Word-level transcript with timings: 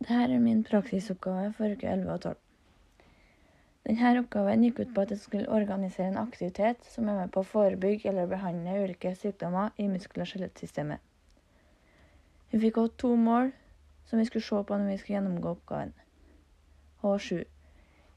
Dette 0.00 0.16
er 0.24 0.38
min 0.40 0.62
praksisoppgave 0.64 1.52
for 1.52 1.76
uke 1.76 1.88
11 1.88 2.12
og 2.12 2.20
12. 2.20 2.36
Denne 3.84 4.12
oppgaven 4.22 4.62
gikk 4.64 4.78
ut 4.80 4.94
på 4.96 5.02
at 5.04 5.10
jeg 5.12 5.20
skulle 5.20 5.52
organisere 5.52 6.08
en 6.08 6.20
aktivitet 6.20 6.86
som 6.88 7.08
er 7.08 7.18
med 7.18 7.32
på 7.34 7.42
å 7.42 7.48
forebygge 7.50 8.08
eller 8.08 8.30
behandle 8.30 8.78
ulike 8.80 9.12
sykdommer 9.16 9.74
i 9.76 9.88
muskel- 9.92 10.24
og 10.24 10.30
skjelettsystemet. 10.30 11.00
Vi 12.50 12.60
fikk 12.62 12.80
også 12.80 12.96
to 13.04 13.10
mål 13.16 13.52
som 14.08 14.18
vi 14.18 14.24
skulle 14.28 14.46
se 14.46 14.62
på 14.70 14.78
når 14.78 14.88
vi 14.88 14.96
skulle 15.02 15.18
gjennomgå 15.18 15.52
oppgaven. 15.52 15.92
H7. 17.02 17.44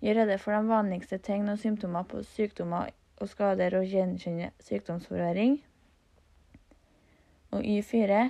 Gjør 0.03 0.19
rede 0.21 0.37
for 0.39 0.55
de 0.55 0.71
vanligste 0.71 1.19
tegn 1.19 1.51
og 1.51 1.59
symptomer 1.59 2.07
på 2.07 2.23
sykdommer 2.31 2.95
og 3.19 3.31
skader 3.31 3.75
og 3.79 3.91
gjenkjenne 3.91 4.53
sykdomsforverring. 4.63 5.59
Og 7.51 7.59
Y4 7.59 8.23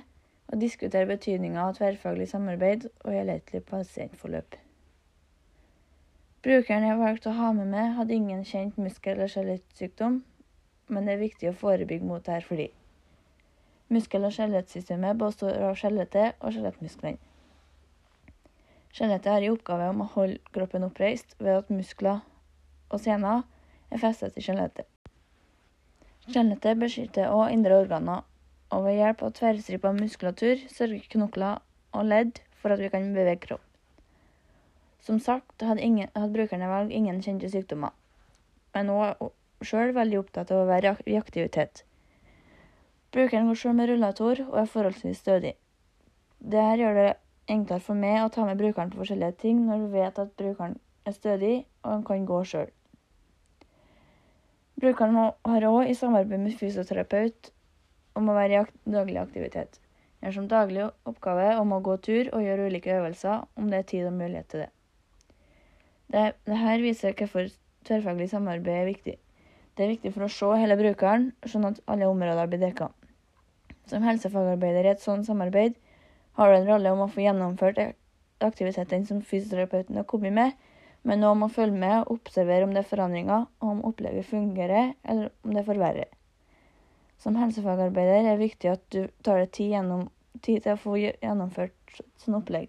og 0.52 0.60
diskutere 0.60 1.08
betydninga 1.08 1.62
av 1.64 1.78
tverrfaglig 1.78 2.28
samarbeid 2.30 2.86
og 3.04 3.10
helhetlig 3.12 3.62
pasientforløp. 3.68 4.56
Brukeren 6.44 6.84
jeg 6.84 7.00
valgte 7.00 7.30
å 7.30 7.38
ha 7.38 7.52
med 7.56 7.70
meg, 7.72 7.94
hadde 7.96 8.14
ingen 8.14 8.42
kjent 8.44 8.76
muskel- 8.76 9.14
eller 9.16 9.30
skjelettsykdom, 9.32 10.18
men 10.92 11.06
det 11.06 11.14
er 11.14 11.22
viktig 11.22 11.48
å 11.48 11.56
forebygge 11.56 12.04
mot 12.04 12.24
dette 12.24 12.44
fordi 12.44 12.66
muskel- 13.94 14.26
og 14.28 14.34
skjelettsystemet 14.36 15.16
består 15.20 15.56
av 15.70 15.78
skjelettet 15.80 16.36
og 16.40 16.52
skjelettmusklene. 16.52 17.20
Skjelettet 18.94 19.32
har 19.32 19.42
i 19.42 19.50
oppgave 19.50 19.88
om 19.90 20.04
å 20.04 20.10
holde 20.12 20.52
kroppen 20.54 20.84
oppreist 20.86 21.34
ved 21.40 21.56
at 21.56 21.72
muskler 21.72 22.20
og 22.92 23.00
sener 23.02 23.42
er 23.90 24.02
festet 24.02 24.36
i 24.38 24.44
skjelettet. 24.44 24.86
Skjelettet 26.28 26.78
beskytter 26.78 27.32
også 27.32 27.56
indre 27.56 27.80
organer 27.82 28.22
og 28.74 28.88
ved 28.88 28.98
hjelp 28.98 29.22
av 29.22 29.32
tverrstripa 29.38 29.92
muskulatur 29.94 30.66
sørger 30.72 31.06
knokler 31.14 31.62
og 31.94 32.10
ledd 32.10 32.42
for 32.58 32.74
at 32.74 32.82
vi 32.82 32.90
kan 32.90 33.12
bevege 33.14 33.42
kropp. 33.46 33.62
Som 35.04 35.20
sagt 35.20 35.62
hadde, 35.62 35.84
ingen, 35.84 36.08
hadde 36.16 36.32
brukerne 36.32 36.68
valg 36.70 36.92
ingen 36.92 37.20
kjente 37.22 37.50
sykdommer, 37.52 37.92
men 38.74 38.90
òg 38.90 39.28
sjøl 39.64 39.92
veldig 39.96 40.22
opptatt 40.22 40.52
av 40.52 40.62
å 40.62 40.68
være 40.68 40.96
i 41.06 41.18
aktivitet. 41.20 41.84
Brukeren 43.14 43.50
går 43.50 43.60
sjøl 43.60 43.76
med 43.78 43.92
rullator 43.92 44.40
og 44.48 44.56
er 44.58 44.70
forholdsvis 44.70 45.20
stødig. 45.22 45.52
Dette 46.40 46.80
gjør 46.80 46.98
det 46.98 47.10
enklere 47.52 47.84
for 47.84 48.00
meg 48.00 48.22
å 48.24 48.30
ta 48.32 48.46
med 48.48 48.58
brukeren 48.58 48.90
på 48.90 49.02
forskjellige 49.02 49.38
ting 49.44 49.60
når 49.68 49.84
du 49.84 49.92
vet 49.92 50.18
at 50.18 50.32
brukeren 50.40 50.78
er 51.04 51.14
stødig 51.14 51.54
og 51.84 51.90
han 51.92 52.06
kan 52.08 52.24
gå 52.26 52.40
sjøl. 52.48 52.72
Brukeren 54.80 55.20
har 55.20 55.68
òg 55.68 55.92
i 55.92 55.94
samarbeid 55.94 56.42
med 56.42 56.56
fysioterapeut 56.58 57.52
om 58.14 58.30
å 58.30 58.36
være 58.36 58.64
i 58.64 58.94
daglig 58.94 59.20
aktivitet. 59.20 59.80
Gjør 60.22 60.36
som 60.38 60.48
daglig 60.48 60.86
oppgave 61.10 61.50
om 61.60 61.74
å 61.76 61.82
gå 61.84 61.98
tur 62.04 62.30
og 62.32 62.44
gjøre 62.44 62.70
ulike 62.70 62.94
øvelser 62.96 63.44
om 63.60 63.68
det 63.70 63.82
er 63.82 63.88
tid 63.90 64.06
og 64.08 64.16
mulighet 64.16 64.48
til 64.52 64.64
det. 64.64 64.70
Dette 66.14 66.54
det 66.54 66.80
viser 66.84 67.16
hvorfor 67.18 67.50
tverrfaglig 67.84 68.30
samarbeid 68.30 68.80
er 68.80 68.88
viktig. 68.88 69.16
Det 69.74 69.84
er 69.84 69.90
viktig 69.96 70.12
for 70.14 70.26
å 70.26 70.30
se 70.30 70.50
hele 70.60 70.78
brukeren, 70.78 71.32
sånn 71.50 71.66
at 71.68 71.80
alle 71.90 72.08
områder 72.08 72.48
blir 72.50 72.62
dekka. 72.62 72.88
Som 73.90 74.06
helsefagarbeider 74.06 74.86
i 74.86 74.92
et 74.94 75.02
sånt 75.02 75.26
samarbeid 75.26 75.74
har 76.38 76.50
du 76.50 76.56
en 76.56 76.68
rolle 76.68 76.92
om 76.94 77.02
å 77.04 77.10
få 77.10 77.24
gjennomført 77.24 77.80
aktiviteten 78.44 79.04
som 79.08 79.22
fysioterapeuten 79.22 79.98
har 79.98 80.06
kommet 80.08 80.34
med, 80.36 80.54
men 81.04 81.24
òg 81.26 81.36
om 81.36 81.46
å 81.46 81.52
følge 81.52 81.76
med 81.78 81.96
og 82.00 82.16
observere 82.16 82.64
om 82.64 82.72
det 82.72 82.84
er 82.84 82.88
forandringer, 82.88 83.48
og 83.60 83.72
om 83.74 83.82
opplegget 83.90 84.30
fungerer, 84.30 84.94
eller 85.04 85.34
om 85.44 85.52
det 85.52 85.66
forverrer. 85.66 86.08
Som 87.24 87.38
helsefagarbeider 87.40 88.18
er 88.18 88.26
det 88.26 88.40
viktig 88.42 88.68
at 88.68 88.82
du 88.92 89.06
tar 89.24 89.38
deg 89.40 89.52
tid, 89.56 89.70
gjennom, 89.72 90.02
tid 90.44 90.58
til 90.66 90.74
å 90.74 90.80
få 90.82 90.98
gjennomført 91.00 92.02
sånn 92.20 92.36
opplegg, 92.36 92.68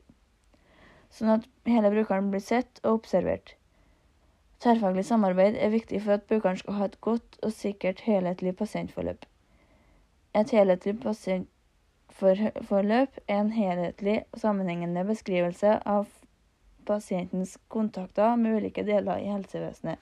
sånn 1.11 1.33
at 1.33 1.43
hele 1.67 1.91
brukeren 1.91 2.29
blir 2.31 2.43
sett 2.43 2.79
og 2.85 3.01
observert. 3.01 3.57
Tverrfaglig 4.63 5.03
samarbeid 5.09 5.59
er 5.59 5.75
viktig 5.75 5.99
for 6.05 6.15
at 6.15 6.27
brukeren 6.31 6.61
skal 6.61 6.77
ha 6.79 6.87
et 6.87 6.95
godt 7.03 7.35
og 7.43 7.51
sikkert 7.51 8.05
helhetlig 8.07 8.55
pasientforløp. 8.55 9.27
Et 10.39 10.49
helhetlig 10.55 10.95
pasientforløp 11.03 13.11
er 13.27 13.39
en 13.41 13.55
helhetlig 13.59 14.17
og 14.31 14.39
sammenhengende 14.39 15.03
beskrivelse 15.11 15.83
av 15.83 16.07
pasientens 16.87 17.59
kontakter 17.67 18.39
med 18.39 18.55
ulike 18.61 18.87
deler 18.87 19.19
i 19.19 19.33
helsevesenet 19.35 19.99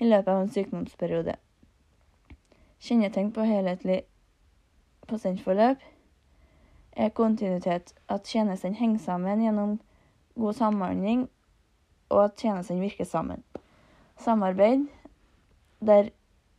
i 0.00 0.08
løpet 0.08 0.32
av 0.32 0.40
en 0.40 0.54
sykdomsperiode. 0.56 1.36
Kjennetegn 2.82 3.30
på 3.32 3.44
helhetlig 3.46 4.02
pasientforløp 5.08 5.80
er 6.96 7.14
kontinuitet, 7.16 7.94
at 8.08 8.28
tjenestene 8.28 8.76
henger 8.76 9.00
sammen 9.04 9.42
gjennom 9.44 9.78
god 10.36 10.58
samhandling, 10.58 11.26
og 12.12 12.24
at 12.24 12.36
tjenestene 12.40 12.84
virker 12.84 13.08
sammen. 13.08 13.42
Samarbeid, 14.20 14.86
der 15.80 16.10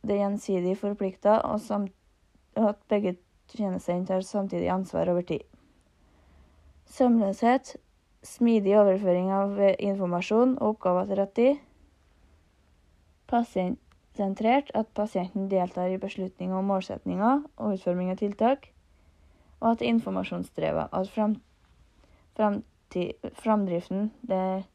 det 0.06 0.14
er 0.14 0.22
gjensidig 0.22 0.76
forplikta, 0.78 1.40
og, 1.42 1.60
og, 2.56 2.68
at 2.68 2.82
begge 2.88 3.16
tjenestene 3.50 4.06
tar 4.06 4.22
samtidig 4.22 4.70
ansvar 4.70 5.10
over 5.10 5.22
tid. 5.26 5.42
Sømløshet, 6.86 7.76
smidig 8.22 8.78
overføring 8.78 9.30
av 9.34 9.58
informasjon 9.78 10.56
og 10.58 10.76
oppgaver 10.76 11.10
til 11.10 11.20
rett 11.20 11.34
tid. 11.36 11.58
Pasient 13.28 13.80
sentrert 14.18 14.72
at 14.76 14.90
pasienten 14.94 15.48
deltar 15.50 15.92
i 15.92 16.00
beslutninger 16.00 16.58
om 16.58 16.66
målsetninger 16.72 17.44
og 17.56 17.76
utforming 17.76 18.10
av 18.12 18.18
tiltak, 18.20 18.70
og 19.60 19.70
at 19.72 19.84
informasjonsdrevet. 19.86 20.90
At 20.92 21.10
fram, 21.14 21.38
framdriften 23.42 24.10
er 24.28 24.66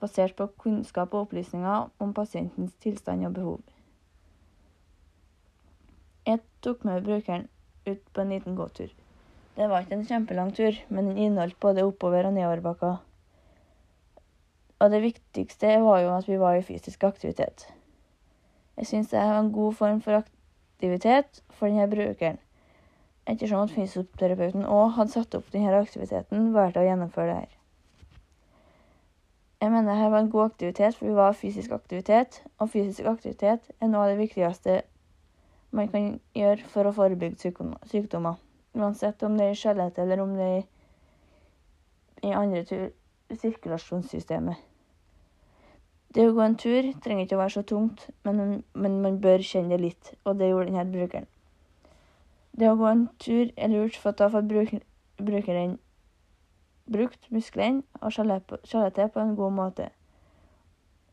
basert 0.00 0.36
på 0.38 0.48
kunnskap 0.60 1.14
og 1.14 1.26
opplysninger 1.26 1.88
om 2.02 2.14
pasientens 2.14 2.74
tilstand 2.82 3.26
og 3.28 3.34
behov. 3.38 3.60
Jeg 6.26 6.42
tok 6.62 6.84
med 6.84 7.04
brukeren 7.06 7.46
ut 7.86 8.02
på 8.12 8.20
en 8.20 8.32
liten 8.34 8.56
gåtur. 8.58 8.90
Det 9.56 9.68
var 9.70 9.84
ikke 9.84 9.96
en 9.96 10.08
kjempelang 10.08 10.50
tur, 10.52 10.74
men 10.88 11.06
den 11.08 11.18
inneholdt 11.18 11.60
både 11.60 11.86
oppover- 11.86 12.26
og 12.28 12.34
nedoverbakker. 12.34 12.96
Og 14.76 14.90
det 14.92 15.00
viktigste 15.00 15.78
var 15.80 16.02
jo 16.02 16.12
at 16.12 16.28
vi 16.28 16.36
var 16.36 16.58
i 16.58 16.66
fysisk 16.66 17.06
aktivitet. 17.08 17.64
Jeg 18.76 18.86
syns 18.86 19.12
det 19.12 19.20
er 19.20 19.38
en 19.38 19.52
god 19.52 19.72
form 19.72 20.00
for 20.04 20.20
aktivitet 20.20 21.42
for 21.50 21.68
denne 21.68 21.88
brukeren. 21.90 22.38
Ettersom 23.26 23.64
at 23.64 23.72
fysioterapeuten 23.74 24.66
òg 24.70 24.92
hadde 24.98 25.14
satt 25.16 25.34
opp 25.34 25.48
denne 25.52 25.74
aktiviteten, 25.80 26.52
valgte 26.54 26.82
jeg 26.82 26.86
å 26.86 26.90
gjennomføre 26.92 27.30
det 27.30 27.38
her. 27.38 27.54
Jeg 29.60 29.72
mener 29.72 29.94
dette 29.94 30.10
var 30.12 30.20
en 30.20 30.30
god 30.30 30.44
aktivitet, 30.50 30.94
for 30.94 31.08
vi 31.08 31.16
var 31.16 31.32
fysisk 31.32 31.72
aktivitet, 31.72 32.42
og 32.60 32.70
fysisk 32.70 33.08
aktivitet 33.08 33.70
er 33.80 33.88
noe 33.88 34.04
av 34.04 34.12
det 34.12 34.20
viktigste 34.20 34.82
man 35.74 35.88
kan 35.90 36.20
gjøre 36.36 36.68
for 36.70 36.86
å 36.86 36.94
forebygge 36.94 37.50
sykdommer. 37.90 38.36
Uansett 38.76 39.24
om 39.24 39.36
det 39.38 39.48
er 39.48 39.56
i 39.56 39.58
skjelettet 39.58 40.04
eller 40.04 40.22
om 40.22 40.36
det 40.36 40.50
er 40.60 42.28
i 42.28 42.32
andre 42.36 42.90
sirkulasjonssystemet. 43.32 44.60
Det 46.16 46.24
å 46.24 46.32
gå 46.32 46.40
en 46.40 46.54
tur 46.56 46.86
trenger 47.04 47.26
ikke 47.26 47.36
å 47.36 47.42
være 47.42 47.52
så 47.58 47.62
tungt, 47.68 48.06
men, 48.24 48.62
men 48.72 48.94
man 49.04 49.18
bør 49.20 49.42
kjenne 49.44 49.74
det 49.74 49.82
litt, 49.82 50.12
og 50.24 50.38
det 50.40 50.46
gjorde 50.48 50.70
denne 50.70 50.84
brukeren. 50.88 51.26
Det 52.56 52.70
å 52.70 52.76
gå 52.80 52.86
en 52.88 53.02
tur 53.20 53.50
er 53.52 53.68
lurt, 53.68 53.98
for 54.00 54.16
da 54.16 54.30
får 54.32 54.46
bruker, 54.48 54.80
brukeren 55.20 55.74
brukt 56.88 57.28
musklene 57.34 57.82
og 58.00 58.14
skjelettet 58.16 59.12
på 59.12 59.20
en 59.20 59.34
god 59.36 59.52
måte. 59.58 59.90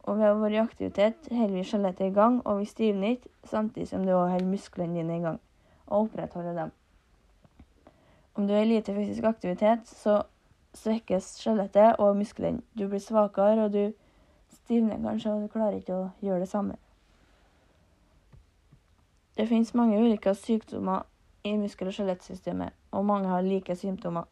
Og 0.07 0.21
ved 0.21 0.29
å 0.29 0.37
være 0.39 0.55
i 0.55 0.61
aktivitet 0.61 1.27
holder 1.31 1.57
vi 1.57 1.63
skjelettet 1.67 2.07
i 2.07 2.15
gang, 2.15 2.37
og 2.47 2.61
vi 2.61 2.69
stivner 2.69 3.17
ikke, 3.17 3.31
samtidig 3.51 3.89
som 3.91 4.05
du 4.07 4.13
også 4.13 4.37
holder 4.37 4.51
musklene 4.53 5.01
dine 5.01 5.17
i 5.17 5.25
gang 5.25 5.41
og 5.87 6.05
opprettholder 6.05 6.55
dem. 6.61 6.71
Om 8.39 8.47
du 8.47 8.55
i 8.55 8.63
lite 8.65 8.95
fysisk 8.95 9.27
aktivitet, 9.27 9.83
så 9.99 10.21
svekkes 10.79 11.27
skjelettet 11.43 11.99
og 11.99 12.15
musklene. 12.17 12.63
Du 12.71 12.87
blir 12.87 13.03
svakere, 13.03 13.67
og 13.67 13.75
du 13.75 13.91
stivner 14.63 15.01
kanskje, 15.03 15.33
og 15.33 15.43
du 15.43 15.51
klarer 15.51 15.79
ikke 15.79 15.95
å 15.97 16.09
gjøre 16.23 16.43
det 16.45 16.49
samme. 16.51 16.77
Det 19.33 19.47
finnes 19.49 19.73
mange 19.73 19.97
ulike 19.97 20.35
sykdommer 20.37 21.07
i 21.43 21.55
muskel- 21.57 21.89
og 21.89 21.95
skjelettsystemet, 21.97 22.73
og 22.93 23.05
mange 23.05 23.31
har 23.31 23.43
like 23.43 23.75
symptomer. 23.75 24.27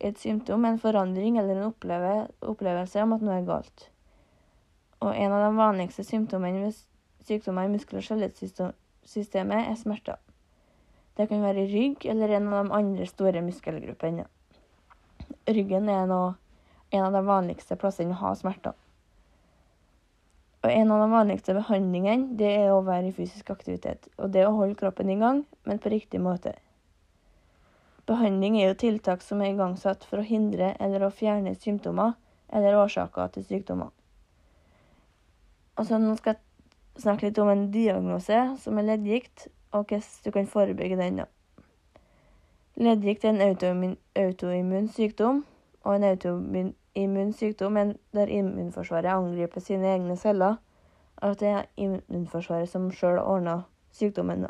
Et 0.00 0.18
symptom 0.18 0.64
er 0.64 0.74
en 0.74 0.82
forandring 0.82 1.38
eller 1.38 1.60
en 1.60 1.68
oppleve, 1.68 2.28
opplevelse 2.40 3.02
om 3.04 3.12
at 3.14 3.22
noe 3.22 3.36
er 3.38 3.46
galt. 3.46 3.88
Og 5.02 5.14
en 5.14 5.34
av 5.34 5.44
de 5.44 5.56
vanligste 5.58 6.04
symptomene 6.06 6.64
ved 6.64 6.80
sykdommer 7.26 7.68
i 7.68 7.74
muskel- 7.74 8.00
og 8.00 8.06
skjelettsystemet 8.08 9.68
er 9.68 9.78
smerter. 9.78 10.18
Det 11.16 11.28
kan 11.28 11.44
være 11.44 11.68
rygg 11.68 12.06
eller 12.08 12.34
en 12.34 12.48
av 12.48 12.64
de 12.64 12.74
andre 12.78 13.06
store 13.06 13.42
muskelgruppene. 13.44 14.24
Ryggen 15.46 15.90
er 15.92 16.06
nå 16.08 16.22
en 16.92 17.04
av 17.04 17.12
de 17.12 17.22
vanligste 17.26 17.76
plassene 17.76 18.16
å 18.16 18.22
ha 18.24 18.32
smerter. 18.38 18.74
Og 20.62 20.70
en 20.70 20.92
av 20.94 21.00
de 21.02 21.06
vanligste 21.10 21.54
behandlingene 21.56 22.36
det 22.38 22.50
er 22.60 22.70
å 22.70 22.84
være 22.86 23.10
i 23.10 23.14
fysisk 23.16 23.50
aktivitet. 23.50 24.06
Og 24.18 24.30
det 24.30 24.44
å 24.46 24.54
holde 24.54 24.78
kroppen 24.78 25.10
i 25.10 25.18
gang, 25.18 25.42
men 25.66 25.82
på 25.82 25.90
riktig 25.90 26.20
måte. 26.22 26.54
Behandling 28.06 28.60
er 28.60 28.70
jo 28.70 28.78
tiltak 28.78 29.22
som 29.22 29.42
er 29.42 29.52
igangsatt 29.52 30.06
for 30.06 30.22
å 30.22 30.26
hindre 30.26 30.72
eller 30.82 31.06
å 31.06 31.10
fjerne 31.14 31.54
symptomer 31.58 32.14
eller 32.52 32.78
årsaker 32.78 33.30
til 33.34 33.46
sykdommer. 33.48 33.90
Altså, 35.78 35.98
nå 35.98 36.14
skal 36.18 36.36
jeg 36.36 37.02
snakke 37.02 37.28
litt 37.28 37.38
om 37.42 37.50
en 37.50 37.68
diagnose 37.72 38.40
som 38.60 38.78
er 38.78 38.90
leddgikt, 38.90 39.48
og 39.72 39.86
hvordan 39.88 40.24
du 40.24 40.30
kan 40.34 40.50
forebygge 40.50 40.98
den. 41.00 41.22
Leddgikt 42.76 43.24
er 43.24 43.32
en 43.32 43.44
autoimmun, 43.46 43.96
autoimmun 44.18 44.90
sykdom, 44.92 45.42
og 45.82 45.96
en 45.96 46.04
autoimmun 46.10 46.74
sykdom 47.32 47.72
men 47.72 47.98
der 48.12 48.26
immunforsvaret 48.26 49.10
angriper 49.10 49.60
sine 49.60 49.86
egne 49.94 50.16
celler, 50.16 50.56
at 51.22 51.40
det 51.40 51.48
er 51.48 51.64
immunforsvaret 51.76 52.68
som 52.68 52.90
sjøl 52.90 53.18
ordner 53.18 53.62
sykdommen. 53.92 54.46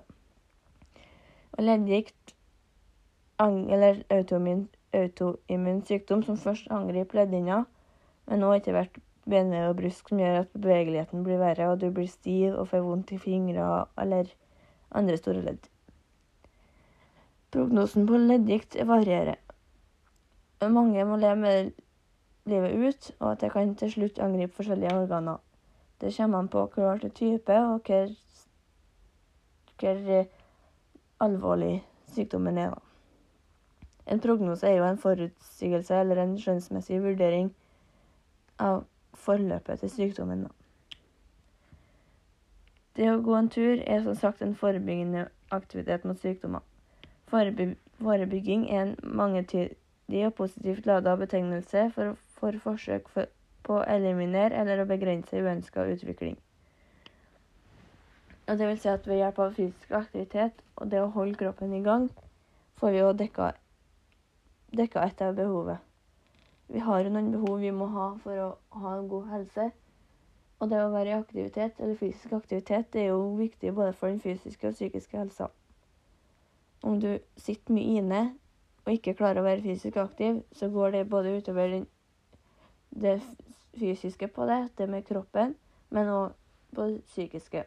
Og 1.53 1.65
leddgikt, 1.65 2.35
eller 3.39 4.03
autoimmun 4.11 5.83
sykdom, 5.85 6.23
som 6.23 6.37
først 6.37 6.71
angriper 6.71 7.19
leddhinna, 7.19 7.65
men 8.27 8.41
nå 8.41 8.53
etter 8.53 8.73
hvert 8.73 8.99
bene 9.29 9.69
og 9.69 9.77
brusk 9.79 10.09
som 10.09 10.19
gjør 10.19 10.41
at 10.41 10.55
bevegeligheten 10.57 11.23
blir 11.27 11.39
verre, 11.39 11.71
og 11.71 11.81
du 11.81 11.91
blir 11.91 12.09
stiv 12.11 12.55
og 12.55 12.69
får 12.69 12.83
vondt 12.87 13.13
i 13.13 13.19
fingre 13.19 13.87
eller 13.99 14.31
andre 14.91 15.17
store 15.17 15.43
ledd. 15.43 15.69
Prognosen 17.53 18.07
på 18.09 18.17
leddgikt 18.17 18.79
varierer. 18.89 19.39
Mange 20.63 21.05
må 21.05 21.17
leve 21.19 21.37
med 21.37 21.73
livet 22.45 22.75
ut, 22.89 23.11
og 23.21 23.33
at 23.33 23.41
det 23.41 23.53
kan 23.53 23.75
til 23.75 23.93
slutt 23.93 24.19
angripe 24.19 24.55
forskjellige 24.55 24.95
organer. 24.95 25.37
Det 26.01 26.15
kommer 26.17 26.39
an 26.39 26.49
på 26.49 26.67
hva 26.75 26.97
slags 26.99 27.15
type 27.15 27.59
og 27.59 27.83
hvor, 27.87 28.17
hvor 29.79 30.25
alvorlig 31.21 31.85
sykdommen 32.15 32.59
er. 32.59 32.75
En 34.07 34.21
prognose 34.21 34.67
er 34.67 34.77
jo 34.77 34.85
en 34.85 34.99
forutsigelse 34.99 35.95
eller 35.95 36.23
en 36.23 36.35
skjønnsmessig 36.39 36.99
vurdering 37.03 37.53
av 38.59 38.83
forløpet 39.15 39.79
til 39.81 39.91
sykdommen. 39.91 40.49
Det 42.97 43.07
å 43.09 43.21
gå 43.25 43.37
en 43.39 43.49
tur 43.49 43.79
er 43.87 44.03
som 44.05 44.19
sagt 44.19 44.43
en 44.43 44.57
forebyggende 44.59 45.29
aktivitet 45.55 46.05
mot 46.05 46.19
sykdommer. 46.19 46.61
Forebygging 47.31 48.67
er 48.69 48.83
en 48.83 48.97
mangetydig 49.03 50.27
og 50.27 50.35
positivt 50.35 50.87
lada 50.87 51.15
betegnelse 51.17 51.87
for, 51.95 52.19
for 52.43 52.59
forsøk 52.65 53.09
for, 53.15 53.31
på 53.63 53.79
å 53.79 53.85
eliminere 53.87 54.59
eller 54.59 54.83
å 54.83 54.89
begrense 54.91 55.39
uønska 55.39 55.87
utvikling. 55.95 56.35
Og 58.51 58.59
det 58.59 58.69
vil 58.69 58.81
si 58.83 58.91
at 58.91 59.07
ved 59.07 59.21
hjelp 59.23 59.39
av 59.39 59.55
fysisk 59.55 59.95
aktivitet 59.95 60.65
og 60.77 60.91
det 60.91 60.99
å 61.01 61.13
holde 61.15 61.39
kroppen 61.39 61.75
i 61.79 61.85
gang, 61.87 62.09
får 62.83 62.91
vi 62.91 62.99
jo 62.99 63.13
dekka, 63.15 63.53
dekka 64.75 65.07
et 65.07 65.23
av 65.23 65.39
behovet. 65.39 65.79
Vi 66.73 66.83
har 66.83 67.05
jo 67.05 67.13
noen 67.15 67.31
behov 67.37 67.63
vi 67.63 67.71
må 67.71 67.87
ha 67.95 68.09
for 68.25 68.43
å 68.43 68.51
ha 68.83 68.97
en 68.97 69.09
god 69.09 69.31
helse. 69.31 69.71
Og 70.63 70.71
det 70.71 70.79
å 70.83 70.91
være 70.93 71.11
i 71.11 71.17
aktivitet, 71.17 71.79
eller 71.79 71.99
fysisk 71.99 72.35
aktivitet, 72.35 72.91
det 72.95 73.05
er 73.05 73.11
jo 73.13 73.35
viktig 73.39 73.75
både 73.75 73.93
for 73.99 74.11
den 74.11 74.21
fysiske 74.23 74.69
og 74.69 74.75
psykiske 74.75 75.19
helsa. 75.19 75.51
Om 76.83 77.01
du 77.03 77.11
sitter 77.37 77.75
mye 77.77 77.99
inne 78.01 78.23
og 78.83 78.93
ikke 78.95 79.15
klarer 79.19 79.43
å 79.43 79.47
være 79.47 79.63
fysisk 79.63 79.99
aktiv, 80.03 80.41
så 80.53 80.71
går 80.71 80.97
det 80.97 81.09
både 81.11 81.37
utover 81.39 81.69
den, 81.77 81.87
det 83.01 83.21
fysiske 83.79 84.29
på 84.29 84.47
det, 84.47 84.69
det 84.79 84.89
med 84.89 85.05
kroppen, 85.05 85.55
men 85.91 86.09
òg 86.09 86.33
på 86.75 86.87
det 86.89 87.01
psykiske. 87.07 87.65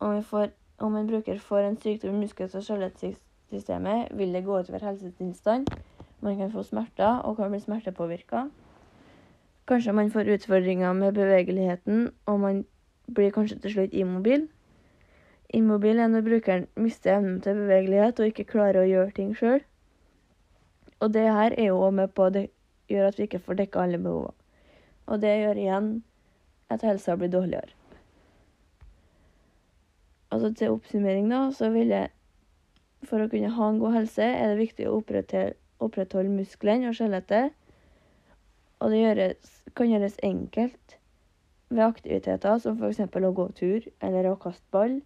Om, 0.00 0.22
får, 0.22 0.48
om 0.78 0.96
en 0.96 1.06
bruker 1.06 1.38
får 1.38 1.58
en 1.58 1.80
sykdom 1.80 2.14
i 2.14 2.24
muskel- 2.24 2.50
og 2.56 2.64
skjelettsystemet, 2.64 4.08
vil 4.18 4.34
det 4.34 4.44
gå 4.44 4.58
utover 4.58 4.84
helsetilstand. 4.88 5.68
Man 6.20 6.36
kan 6.36 6.52
få 6.52 6.62
smerter 6.62 7.18
og 7.22 7.36
kan 7.36 7.50
bli 7.50 7.60
smertepåvirka. 7.60 8.48
Kanskje 9.68 9.92
man 9.92 10.10
får 10.10 10.32
utfordringer 10.34 10.92
med 10.92 11.12
bevegeligheten, 11.14 12.10
og 12.26 12.40
man 12.40 12.64
blir 13.14 13.30
kanskje 13.30 13.58
til 13.58 13.72
slutt 13.72 13.94
immobil. 13.94 14.48
Immobil 15.54 15.98
er 15.98 16.08
når 16.08 16.20
brukeren 16.20 16.66
mister 16.76 17.16
evnen 17.16 17.40
til 17.40 17.54
bevegelighet 17.54 18.20
og 18.20 18.26
ikke 18.26 18.44
klarer 18.44 18.82
å 18.82 18.88
gjøre 18.88 19.10
ting 19.16 19.34
sjøl. 19.36 19.60
Og 21.02 21.12
det 21.14 21.26
her 21.26 21.54
er 21.58 21.72
jo 21.72 21.90
med 21.90 22.14
på 22.14 22.28
å 22.28 22.32
gjøre 22.32 23.10
at 23.10 23.18
vi 23.18 23.26
ikke 23.26 23.42
får 23.42 23.58
dekka 23.58 23.82
alle 23.82 23.98
behovene. 23.98 24.38
Og 25.10 25.18
det 25.22 25.32
gjør 25.40 25.58
igjen 25.58 25.92
at 26.70 26.84
helsa 26.86 27.16
blir 27.18 27.32
dårligere. 27.32 27.74
Altså 30.32 30.52
til 30.56 30.76
oppsummering, 30.76 31.26
da, 31.28 31.48
så 31.52 31.68
vil 31.74 31.90
jeg 31.92 32.12
for 33.08 33.22
å 33.22 33.28
kunne 33.28 33.50
ha 33.50 33.68
en 33.68 33.80
god 33.82 33.96
helse 33.98 34.24
er 34.24 34.52
det 34.52 34.60
viktig 34.62 34.86
å 34.86 35.00
opprettholde 35.02 36.30
musklene 36.30 36.88
og 36.88 36.96
skjelettet. 36.96 37.52
Og 38.82 38.94
det 38.94 39.02
gjøres, 39.02 39.52
kan 39.78 39.90
gjøres 39.90 40.18
enkelt 40.22 40.96
ved 41.72 41.84
aktiviteter 41.84 42.62
som 42.62 42.78
f.eks. 42.78 43.02
å 43.02 43.34
gå 43.34 43.48
tur 43.58 43.88
eller 44.00 44.30
å 44.30 44.38
kaste 44.40 44.64
ball. 44.74 45.00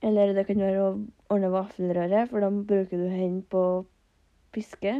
Eller 0.00 0.32
det 0.32 0.46
kan 0.48 0.60
være 0.62 0.82
å 0.82 0.92
ordne 1.32 1.52
vaffelrøre, 1.52 2.24
for 2.30 2.40
da 2.40 2.48
bruker 2.50 2.96
du 2.96 3.08
hendene 3.12 3.44
på 3.52 3.64
piske. 4.54 4.94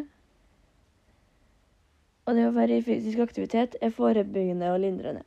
Og 2.26 2.36
det 2.36 2.46
å 2.46 2.54
være 2.54 2.78
i 2.78 2.84
fysisk 2.86 3.22
aktivitet 3.24 3.74
er 3.80 3.94
forebyggende 3.94 4.70
og 4.74 4.82
lindrende. 4.84 5.24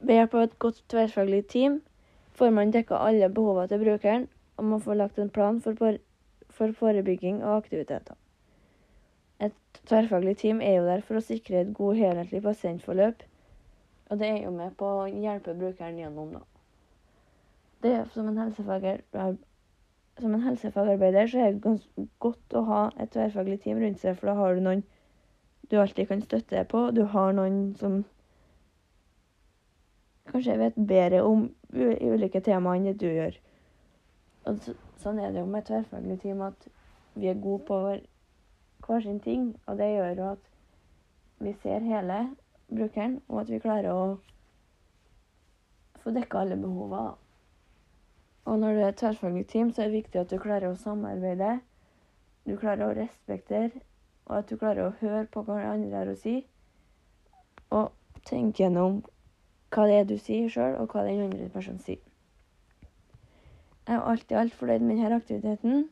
Ved 0.00 0.20
hjelp 0.20 0.34
av 0.38 0.46
et 0.46 0.58
godt 0.62 0.80
tverrfaglig 0.92 1.42
team 1.52 1.80
får 2.36 2.52
man 2.54 2.72
dekka 2.72 3.00
alle 3.00 3.28
behovene 3.32 3.68
til 3.72 3.82
brukeren 3.82 4.26
og 4.56 4.64
man 4.64 4.80
får 4.80 4.94
lagt 4.94 5.18
en 5.18 5.30
plan 5.30 5.60
for, 5.60 5.98
for 6.50 6.72
forebygging 6.72 7.42
og 7.44 7.56
aktiviteter. 7.56 8.16
Et 9.40 9.80
tverrfaglig 9.86 10.36
team 10.36 10.60
er 10.60 10.78
jo 10.78 10.86
der 10.86 11.02
for 11.04 11.18
å 11.18 11.24
sikre 11.24 11.60
et 11.60 11.74
god, 11.76 11.96
helhetlig 12.00 12.42
pasientforløp, 12.44 13.24
og 14.10 14.20
det 14.20 14.30
er 14.30 14.44
jo 14.44 14.52
med 14.54 14.76
på 14.78 14.88
å 15.02 15.08
hjelpe 15.10 15.56
brukeren 15.58 15.98
gjennom, 15.98 16.38
da. 16.38 16.44
Det 17.82 17.92
er 17.92 18.06
som 18.14 18.28
en, 18.30 19.38
som 20.20 20.34
en 20.34 20.42
helsefagarbeider 20.42 21.28
så 21.28 21.38
er 21.38 21.52
det 21.52 21.64
ganske 21.64 22.06
godt 22.24 22.54
å 22.56 22.62
ha 22.70 22.82
et 23.02 23.10
tverrfaglig 23.12 23.60
team 23.64 23.80
rundt 23.82 24.00
seg, 24.00 24.16
for 24.16 24.30
da 24.30 24.36
har 24.38 24.54
du 24.56 24.62
noen 24.64 24.84
du 25.70 25.80
alltid 25.80 26.08
kan 26.08 26.22
støtte 26.22 26.54
deg 26.54 26.68
på. 26.70 26.90
Du 26.94 27.02
har 27.10 27.32
noen 27.34 27.74
som 27.78 28.04
kanskje 30.30 30.58
vet 30.60 30.78
bedre 30.88 31.24
om 31.26 31.48
ulike 31.74 32.40
temaer 32.40 32.78
enn 32.78 32.86
det 32.86 32.96
du 33.02 33.08
gjør. 33.10 33.38
Og 34.46 34.60
så, 34.62 34.76
sånn 35.02 35.18
er 35.18 35.34
det 35.34 35.42
jo 35.42 35.50
med 35.50 35.64
et 35.64 35.70
tverrfaglig 35.72 36.20
team 36.22 36.44
at 36.46 36.68
vi 37.16 37.30
er 37.32 37.42
gode 37.42 37.66
på 37.66 37.80
hver 38.86 39.02
sin 39.02 39.20
ting. 39.20 39.50
Og 39.66 39.78
det 39.80 39.90
gjør 39.90 40.20
jo 40.20 40.30
at 40.36 40.50
vi 41.42 41.52
ser 41.62 41.84
hele 41.84 42.22
brukeren, 42.70 43.20
og 43.28 43.42
at 43.42 43.52
vi 43.52 43.60
klarer 43.60 43.92
å 43.92 44.06
få 46.02 46.14
dekka 46.14 46.44
alle 46.44 46.56
behovene. 46.60 47.25
Og 48.46 48.58
når 48.58 48.72
du 48.72 48.80
er 48.80 48.88
et 48.88 48.98
tverrfaglig 49.00 49.46
team, 49.50 49.72
så 49.72 49.82
er 49.82 49.88
det 49.90 49.98
viktig 50.00 50.20
at 50.20 50.30
du 50.30 50.38
klarer 50.38 50.70
å 50.70 50.78
samarbeide. 50.78 51.56
Du 52.46 52.54
klarer 52.56 52.86
å 52.86 52.94
respektere, 52.94 53.82
og 54.26 54.36
at 54.38 54.50
du 54.50 54.54
klarer 54.56 54.86
å 54.86 54.94
høre 55.00 55.24
på 55.26 55.42
hva 55.48 55.58
andre 55.72 55.96
har 55.98 56.10
å 56.12 56.14
si. 56.20 56.36
Og 57.74 57.90
tenke 58.28 58.62
gjennom 58.62 59.00
hva 59.74 59.86
det 59.90 59.96
er 59.98 60.06
du 60.06 60.14
sier 60.22 60.46
sjøl, 60.52 60.76
og 60.78 60.94
hva 60.94 61.02
den 61.08 61.24
andre 61.24 61.48
personen 61.50 61.82
sier. 61.82 61.98
Jeg 63.86 63.98
er 63.98 64.06
alltid 64.12 64.38
alt 64.38 64.54
fornøyd 64.54 64.82
med 64.82 65.02
denne 65.02 65.18
aktiviteten, 65.18 65.84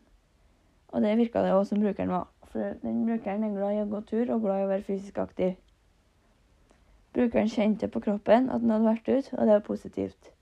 og 0.95 1.03
det 1.03 1.17
virka 1.19 1.43
det 1.43 1.53
òg 1.55 1.67
som 1.67 1.83
brukeren 1.83 2.15
var. 2.15 2.31
For 2.55 2.79
den 2.83 3.03
brukeren 3.07 3.43
er 3.47 3.55
glad 3.55 3.75
i 3.75 3.83
å 3.83 3.91
gå 3.91 4.01
tur 4.07 4.31
og 4.31 4.47
glad 4.47 4.63
i 4.63 4.69
å 4.69 4.71
være 4.71 4.87
fysisk 4.87 5.19
aktiv. 5.19 5.57
Brukeren 7.15 7.51
kjente 7.51 7.91
på 7.91 8.03
kroppen 8.03 8.47
at 8.51 8.63
den 8.63 8.71
hadde 8.75 8.91
vært 8.93 9.11
ute, 9.11 9.35
og 9.35 9.43
det 9.43 9.59
var 9.59 9.67
positivt. 9.67 10.34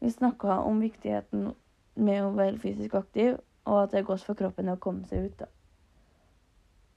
Vi 0.00 0.10
snakka 0.10 0.58
om 0.58 0.80
viktigheten 0.80 1.50
med 1.94 2.24
å 2.24 2.32
være 2.32 2.58
fysisk 2.58 2.94
aktiv, 2.94 3.34
og 3.68 3.82
at 3.82 3.92
det 3.92 3.98
er 4.00 4.06
godt 4.08 4.24
for 4.24 4.38
kroppen 4.38 4.72
å 4.72 4.78
komme 4.80 5.04
seg 5.08 5.26
ut. 5.26 5.38
da. 5.42 5.48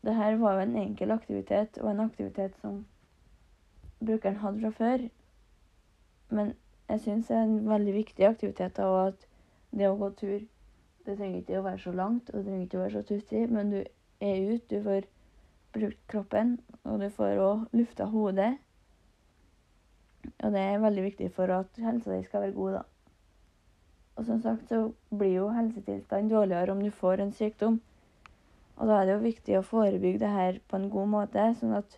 Dette 0.03 0.37
var 0.39 0.55
jo 0.55 0.63
en 0.63 0.77
enkel 0.79 1.11
aktivitet, 1.11 1.77
og 1.81 1.91
en 1.91 1.99
aktivitet 1.99 2.55
som 2.61 2.85
brukeren 3.99 4.39
hadde 4.39 4.59
fra 4.61 4.71
før. 4.77 5.03
Men 6.29 6.53
jeg 6.89 6.99
syns 6.99 7.27
det 7.27 7.37
er 7.37 7.43
en 7.43 7.69
veldig 7.69 7.93
viktig 7.93 8.27
aktivitet, 8.27 8.79
og 8.79 9.07
at 9.07 9.27
det 9.71 9.89
å 9.89 9.97
gå 9.97 10.09
tur 10.09 10.41
Det 11.03 11.17
trenger 11.17 11.41
ikke 11.41 11.57
å 11.59 11.63
være 11.65 11.79
så 11.83 11.91
langt, 11.91 12.29
og 12.29 12.37
det 12.37 12.45
trenger 12.45 12.65
ikke 12.65 12.77
å 12.77 12.81
være 12.81 12.93
så 12.93 13.01
tussig, 13.07 13.39
men 13.51 13.71
du 13.73 13.81
er 14.23 14.53
ute, 14.53 14.69
du 14.69 14.83
får 14.85 15.07
brukt 15.75 15.99
kroppen, 16.07 16.53
og 16.83 17.01
du 17.01 17.09
får 17.09 17.41
òg 17.43 17.65
lufta 17.75 18.07
hodet. 18.07 18.53
Og 20.39 20.55
det 20.55 20.61
er 20.61 20.79
veldig 20.79 21.03
viktig 21.03 21.27
for 21.35 21.51
at 21.51 21.83
helsa 21.83 22.15
di 22.15 22.23
skal 22.23 22.45
være 22.45 22.55
god, 22.55 22.77
da. 22.77 22.83
Og 24.23 24.27
som 24.27 24.37
sagt 24.39 24.69
så 24.71 24.77
blir 25.11 25.33
jo 25.33 25.49
helsetilstanden 25.51 26.29
dårligere 26.31 26.71
om 26.71 26.79
du 26.79 26.91
får 26.95 27.19
en 27.19 27.33
sykdom. 27.35 27.81
Og 28.77 28.87
da 28.87 29.01
er 29.01 29.09
det 29.09 29.17
jo 29.17 29.25
viktig 29.25 29.57
å 29.57 29.65
forebygge 29.67 30.21
det 30.21 30.29
her 30.31 30.59
på 30.71 30.79
en 30.79 30.85
god 30.93 31.09
måte, 31.11 31.49
sånn 31.59 31.75
at 31.75 31.97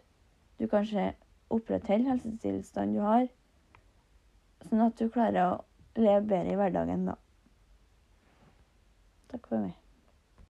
du 0.57 0.65
kanskje 0.71 1.11
opprettholder 1.53 2.15
helsetilstanden 2.15 2.97
du 2.97 3.05
har, 3.05 3.29
sånn 4.65 4.81
at 4.87 4.97
du 4.97 5.05
klarer 5.13 5.51
å 5.51 6.01
leve 6.01 6.25
bedre 6.33 6.57
i 6.57 6.57
hverdagen, 6.57 7.05
da. 7.11 7.19
Takk 9.29 9.45
for 9.45 9.61
meg. 9.61 9.84